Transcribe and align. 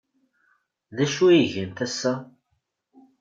D 0.95 0.97
acu 1.03 1.23
ay 1.31 1.43
gant 1.53 1.79
ass-a? 1.85 2.13